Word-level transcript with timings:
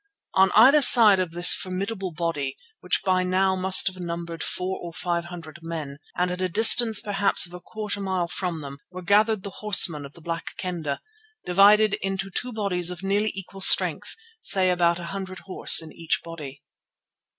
On 0.33 0.49
either 0.55 0.81
side 0.81 1.19
of 1.19 1.29
this 1.29 1.53
formidable 1.53 2.09
body, 2.11 2.55
which 2.79 3.03
by 3.03 3.21
now 3.21 3.55
must 3.55 3.85
have 3.85 3.99
numbered 3.99 4.41
four 4.41 4.79
or 4.81 4.91
five 4.91 5.25
hundred 5.25 5.59
men, 5.61 5.99
and 6.17 6.31
at 6.31 6.41
a 6.41 6.49
distance 6.49 6.99
perhaps 6.99 7.45
of 7.45 7.53
a 7.53 7.59
quarter 7.59 7.99
of 7.99 8.03
a 8.03 8.05
mile 8.05 8.27
from 8.27 8.61
them, 8.61 8.79
were 8.89 9.03
gathered 9.03 9.43
the 9.43 9.51
horsemen 9.61 10.03
of 10.03 10.13
the 10.13 10.19
Black 10.21 10.55
Kendah, 10.57 11.01
divided 11.45 11.99
into 12.01 12.31
two 12.31 12.51
bodies 12.51 12.89
of 12.89 13.03
nearly 13.03 13.29
equal 13.35 13.61
strength, 13.61 14.15
say 14.39 14.71
about 14.71 14.97
a 14.97 15.03
hundred 15.13 15.41
horse 15.41 15.83
in 15.83 15.91
each 15.93 16.21
body. 16.23 16.63